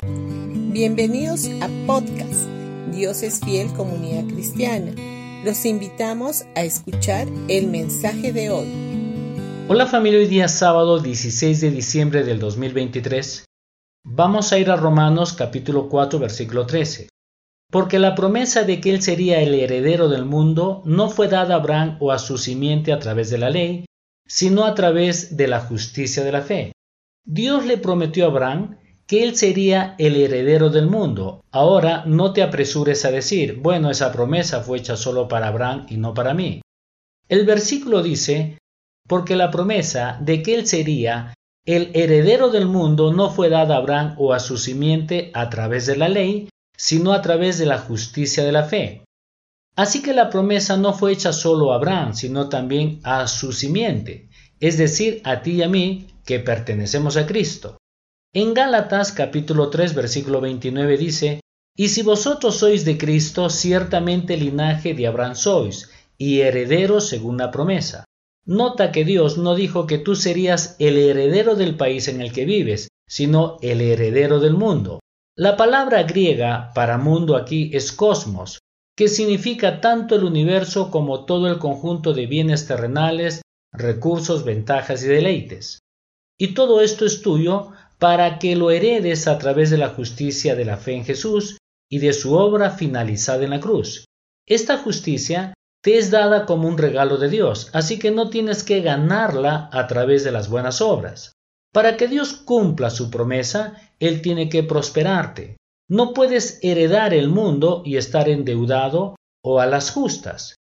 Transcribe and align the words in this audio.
Bienvenidos 0.00 1.48
a 1.60 1.68
podcast 1.84 2.48
Dios 2.92 3.24
es 3.24 3.40
fiel 3.40 3.72
comunidad 3.72 4.32
cristiana. 4.32 4.92
Los 5.44 5.66
invitamos 5.66 6.44
a 6.54 6.62
escuchar 6.62 7.26
el 7.48 7.66
mensaje 7.66 8.32
de 8.32 8.50
hoy. 8.50 8.68
Hola 9.66 9.86
familia, 9.86 10.20
hoy 10.20 10.26
día 10.26 10.46
sábado 10.46 11.00
16 11.00 11.60
de 11.60 11.72
diciembre 11.72 12.22
del 12.22 12.38
2023. 12.38 13.44
Vamos 14.04 14.52
a 14.52 14.58
ir 14.60 14.70
a 14.70 14.76
Romanos 14.76 15.32
capítulo 15.32 15.88
4 15.88 16.20
versículo 16.20 16.64
13. 16.64 17.08
Porque 17.68 17.98
la 17.98 18.14
promesa 18.14 18.62
de 18.62 18.80
que 18.80 18.90
él 18.90 19.02
sería 19.02 19.40
el 19.40 19.52
heredero 19.52 20.08
del 20.08 20.24
mundo 20.24 20.82
no 20.84 21.10
fue 21.10 21.26
dada 21.26 21.54
a 21.54 21.58
Abraham 21.58 21.96
o 21.98 22.12
a 22.12 22.20
su 22.20 22.38
simiente 22.38 22.92
a 22.92 23.00
través 23.00 23.30
de 23.30 23.38
la 23.38 23.50
ley, 23.50 23.84
sino 24.28 24.64
a 24.64 24.76
través 24.76 25.36
de 25.36 25.48
la 25.48 25.58
justicia 25.58 26.22
de 26.22 26.30
la 26.30 26.42
fe. 26.42 26.72
Dios 27.24 27.66
le 27.66 27.78
prometió 27.78 28.26
a 28.26 28.28
Abraham 28.28 28.78
que 29.08 29.24
él 29.24 29.36
sería 29.36 29.94
el 29.98 30.16
heredero 30.16 30.68
del 30.68 30.86
mundo. 30.86 31.42
Ahora 31.50 32.04
no 32.06 32.34
te 32.34 32.42
apresures 32.42 33.06
a 33.06 33.10
decir, 33.10 33.56
bueno, 33.56 33.90
esa 33.90 34.12
promesa 34.12 34.60
fue 34.60 34.78
hecha 34.78 34.98
solo 34.98 35.26
para 35.26 35.48
Abraham 35.48 35.86
y 35.88 35.96
no 35.96 36.12
para 36.12 36.34
mí. 36.34 36.60
El 37.26 37.46
versículo 37.46 38.02
dice, 38.02 38.58
porque 39.08 39.34
la 39.34 39.50
promesa 39.50 40.18
de 40.20 40.42
que 40.42 40.54
él 40.54 40.66
sería 40.66 41.32
el 41.64 41.90
heredero 41.94 42.50
del 42.50 42.66
mundo 42.66 43.10
no 43.10 43.30
fue 43.30 43.48
dada 43.48 43.76
a 43.76 43.78
Abraham 43.78 44.14
o 44.18 44.34
a 44.34 44.40
su 44.40 44.58
simiente 44.58 45.30
a 45.32 45.48
través 45.48 45.86
de 45.86 45.96
la 45.96 46.10
ley, 46.10 46.50
sino 46.76 47.14
a 47.14 47.22
través 47.22 47.56
de 47.58 47.64
la 47.64 47.78
justicia 47.78 48.44
de 48.44 48.52
la 48.52 48.64
fe. 48.64 49.04
Así 49.74 50.02
que 50.02 50.12
la 50.12 50.28
promesa 50.28 50.76
no 50.76 50.92
fue 50.92 51.12
hecha 51.12 51.32
solo 51.32 51.72
a 51.72 51.76
Abraham, 51.76 52.12
sino 52.12 52.50
también 52.50 53.00
a 53.04 53.26
su 53.26 53.52
simiente, 53.52 54.28
es 54.60 54.76
decir, 54.76 55.22
a 55.24 55.40
ti 55.40 55.52
y 55.52 55.62
a 55.62 55.68
mí, 55.68 56.08
que 56.26 56.40
pertenecemos 56.40 57.16
a 57.16 57.26
Cristo. 57.26 57.78
En 58.34 58.52
Gálatas 58.52 59.12
capítulo 59.12 59.70
3 59.70 59.94
versículo 59.94 60.42
29 60.42 60.98
dice, 60.98 61.40
Y 61.74 61.88
si 61.88 62.02
vosotros 62.02 62.56
sois 62.56 62.84
de 62.84 62.98
Cristo, 62.98 63.48
ciertamente 63.48 64.36
linaje 64.36 64.92
de 64.92 65.06
Abraham 65.06 65.34
sois, 65.34 65.90
y 66.18 66.40
herederos 66.40 67.08
según 67.08 67.38
la 67.38 67.50
promesa. 67.50 68.04
Nota 68.44 68.92
que 68.92 69.06
Dios 69.06 69.38
no 69.38 69.54
dijo 69.54 69.86
que 69.86 69.96
tú 69.96 70.14
serías 70.14 70.76
el 70.78 70.98
heredero 70.98 71.54
del 71.54 71.76
país 71.76 72.06
en 72.08 72.20
el 72.20 72.32
que 72.32 72.44
vives, 72.44 72.88
sino 73.08 73.56
el 73.62 73.80
heredero 73.80 74.40
del 74.40 74.54
mundo. 74.54 75.00
La 75.34 75.56
palabra 75.56 76.02
griega 76.02 76.72
para 76.74 76.98
mundo 76.98 77.34
aquí 77.34 77.70
es 77.72 77.92
cosmos, 77.92 78.58
que 78.94 79.08
significa 79.08 79.80
tanto 79.80 80.16
el 80.16 80.24
universo 80.24 80.90
como 80.90 81.24
todo 81.24 81.46
el 81.48 81.58
conjunto 81.58 82.12
de 82.12 82.26
bienes 82.26 82.66
terrenales, 82.66 83.40
recursos, 83.72 84.44
ventajas 84.44 85.02
y 85.02 85.06
deleites. 85.06 85.78
Y 86.36 86.54
todo 86.54 86.82
esto 86.82 87.06
es 87.06 87.22
tuyo 87.22 87.72
para 87.98 88.38
que 88.38 88.56
lo 88.56 88.70
heredes 88.70 89.26
a 89.26 89.38
través 89.38 89.70
de 89.70 89.78
la 89.78 89.90
justicia 89.90 90.54
de 90.54 90.64
la 90.64 90.76
fe 90.76 90.94
en 90.94 91.04
Jesús 91.04 91.58
y 91.90 91.98
de 91.98 92.12
su 92.12 92.34
obra 92.34 92.70
finalizada 92.70 93.44
en 93.44 93.50
la 93.50 93.60
cruz. 93.60 94.04
Esta 94.46 94.78
justicia 94.78 95.54
te 95.82 95.98
es 95.98 96.10
dada 96.10 96.46
como 96.46 96.68
un 96.68 96.78
regalo 96.78 97.18
de 97.18 97.28
Dios, 97.28 97.70
así 97.72 97.98
que 97.98 98.10
no 98.10 98.30
tienes 98.30 98.62
que 98.62 98.80
ganarla 98.80 99.68
a 99.72 99.86
través 99.86 100.24
de 100.24 100.32
las 100.32 100.48
buenas 100.48 100.80
obras. 100.80 101.32
Para 101.72 101.96
que 101.96 102.08
Dios 102.08 102.32
cumpla 102.32 102.90
su 102.90 103.10
promesa, 103.10 103.76
Él 103.98 104.22
tiene 104.22 104.48
que 104.48 104.62
prosperarte. 104.62 105.56
No 105.88 106.12
puedes 106.12 106.58
heredar 106.62 107.14
el 107.14 107.28
mundo 107.28 107.82
y 107.84 107.96
estar 107.96 108.28
endeudado 108.28 109.16
o 109.42 109.60
a 109.60 109.66
las 109.66 109.90
justas. 109.90 110.56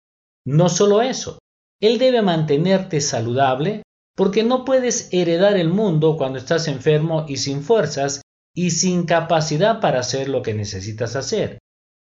No 0.45 0.69
solo 0.69 1.03
eso, 1.03 1.39
Él 1.81 1.99
debe 1.99 2.23
mantenerte 2.23 3.01
saludable 3.01 3.83
porque 4.15 4.43
no 4.43 4.65
puedes 4.65 5.09
heredar 5.13 5.57
el 5.57 5.69
mundo 5.69 6.17
cuando 6.17 6.39
estás 6.39 6.69
enfermo 6.69 7.25
y 7.29 7.39
sin 7.39 7.63
fuerzas 7.63 8.23
y 8.55 8.71
sin 8.71 9.05
capacidad 9.05 9.81
para 9.81 10.01
hacer 10.01 10.29
lo 10.29 10.43
que 10.43 10.55
necesitas 10.55 11.17
hacer. 11.17 11.59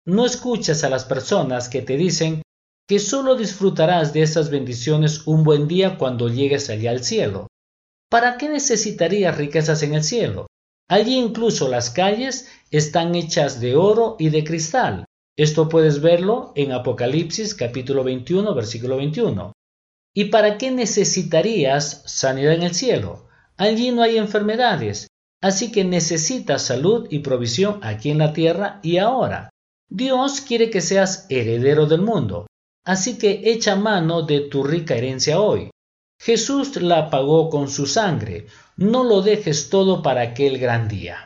No 0.05 0.25
escuches 0.25 0.83
a 0.83 0.89
las 0.89 1.05
personas 1.05 1.69
que 1.69 1.81
te 1.81 1.97
dicen 1.97 2.41
que 2.87 2.97
solo 2.97 3.35
disfrutarás 3.35 4.13
de 4.13 4.23
esas 4.23 4.49
bendiciones 4.49 5.27
un 5.27 5.43
buen 5.43 5.67
día 5.67 5.97
cuando 5.99 6.27
llegues 6.27 6.71
allá 6.71 6.89
al 6.89 7.03
cielo. 7.03 7.47
¿Para 8.09 8.37
qué 8.37 8.49
necesitarías 8.49 9.37
riquezas 9.37 9.83
en 9.83 9.93
el 9.93 10.03
cielo? 10.03 10.47
Allí 10.89 11.15
incluso 11.15 11.67
las 11.67 11.91
calles 11.91 12.47
están 12.71 13.13
hechas 13.13 13.61
de 13.61 13.75
oro 13.75 14.15
y 14.17 14.29
de 14.29 14.43
cristal. 14.43 15.05
Esto 15.37 15.69
puedes 15.69 16.01
verlo 16.01 16.51
en 16.55 16.71
Apocalipsis 16.71 17.53
capítulo 17.53 18.03
21 18.03 18.55
versículo 18.55 18.97
21. 18.97 19.53
¿Y 20.13 20.25
para 20.25 20.57
qué 20.57 20.71
necesitarías 20.71 22.03
sanidad 22.05 22.53
en 22.53 22.63
el 22.63 22.73
cielo? 22.73 23.27
Allí 23.57 23.91
no 23.91 24.01
hay 24.01 24.17
enfermedades, 24.17 25.07
así 25.41 25.71
que 25.71 25.83
necesitas 25.83 26.63
salud 26.63 27.07
y 27.09 27.19
provisión 27.19 27.79
aquí 27.83 28.09
en 28.09 28.17
la 28.17 28.33
tierra 28.33 28.79
y 28.83 28.97
ahora. 28.97 29.49
Dios 29.89 30.41
quiere 30.41 30.69
que 30.69 30.81
seas 30.81 31.25
heredero 31.29 31.85
del 31.85 32.01
mundo, 32.01 32.47
así 32.85 33.17
que 33.17 33.41
echa 33.45 33.75
mano 33.75 34.21
de 34.21 34.41
tu 34.41 34.63
rica 34.63 34.95
herencia 34.95 35.39
hoy. 35.41 35.69
Jesús 36.21 36.75
la 36.81 37.09
pagó 37.09 37.49
con 37.49 37.69
su 37.69 37.85
sangre, 37.85 38.47
no 38.77 39.03
lo 39.03 39.21
dejes 39.21 39.69
todo 39.69 40.01
para 40.01 40.21
aquel 40.21 40.57
gran 40.57 40.87
día. 40.87 41.25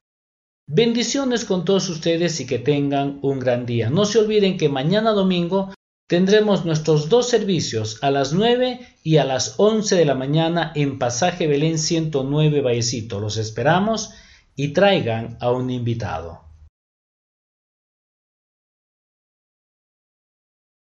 Bendiciones 0.68 1.46
con 1.46 1.66
todos 1.66 1.90
ustedes 1.90 2.40
y 2.40 2.48
que 2.48 2.60
tengan 2.60 3.20
un 3.22 3.40
gran 3.40 3.66
día. 3.66 3.90
No 3.90 4.06
se 4.06 4.20
olviden 4.20 4.58
que 4.58 4.70
mañana 4.70 5.12
domingo 5.12 5.74
Tendremos 6.08 6.66
nuestros 6.66 7.08
dos 7.08 7.30
servicios 7.30 8.00
a 8.04 8.12
las 8.12 8.34
9 8.34 8.80
y 9.04 9.18
a 9.18 9.26
las 9.26 9.56
11 9.58 9.96
de 9.96 10.06
la 10.06 10.16
mañana 10.16 10.74
en 10.76 11.00
Pasaje 11.00 11.48
Belén 11.48 11.80
109 11.80 12.62
Vallecito. 12.62 13.22
Los 13.22 13.38
esperamos 13.38 14.12
y 14.56 14.74
traigan 14.74 15.38
a 15.40 15.52
un 15.52 15.70
invitado. 15.70 16.43